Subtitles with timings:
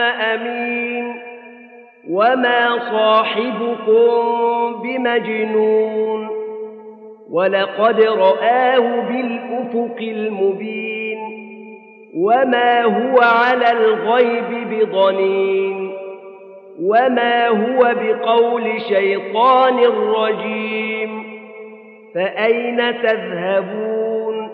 [0.00, 1.14] أمين
[2.10, 4.22] وما صاحبكم
[4.82, 6.28] بمجنون
[7.30, 11.18] ولقد رآه بالأفق المبين
[12.16, 15.92] وما هو على الغيب بضنين
[16.82, 19.78] وما هو بقول شيطان
[20.16, 21.22] رجيم
[22.14, 24.48] فأين تذهبون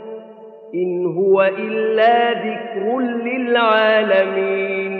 [0.74, 4.99] إن هو إلا ذكر للعالمين